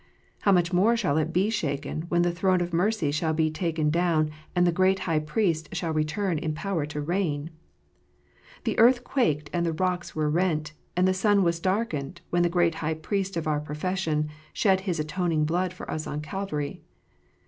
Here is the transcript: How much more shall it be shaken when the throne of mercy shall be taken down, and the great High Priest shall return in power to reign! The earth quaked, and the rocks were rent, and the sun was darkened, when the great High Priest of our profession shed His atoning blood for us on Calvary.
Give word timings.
How 0.39 0.51
much 0.51 0.73
more 0.73 0.97
shall 0.97 1.17
it 1.17 1.31
be 1.31 1.51
shaken 1.51 2.05
when 2.09 2.23
the 2.23 2.31
throne 2.31 2.59
of 2.59 2.73
mercy 2.73 3.11
shall 3.11 3.33
be 3.33 3.51
taken 3.51 3.91
down, 3.91 4.31
and 4.55 4.65
the 4.65 4.71
great 4.71 5.01
High 5.01 5.19
Priest 5.19 5.69
shall 5.75 5.93
return 5.93 6.39
in 6.39 6.55
power 6.55 6.87
to 6.87 6.99
reign! 6.99 7.51
The 8.63 8.79
earth 8.79 9.03
quaked, 9.03 9.51
and 9.53 9.63
the 9.63 9.73
rocks 9.73 10.15
were 10.15 10.27
rent, 10.27 10.73
and 10.97 11.07
the 11.07 11.13
sun 11.13 11.43
was 11.43 11.59
darkened, 11.59 12.21
when 12.31 12.41
the 12.41 12.49
great 12.49 12.73
High 12.81 12.95
Priest 12.95 13.37
of 13.37 13.45
our 13.45 13.59
profession 13.59 14.29
shed 14.53 14.81
His 14.89 14.99
atoning 14.99 15.45
blood 15.45 15.71
for 15.71 15.87
us 15.91 16.07
on 16.07 16.21
Calvary. 16.21 16.81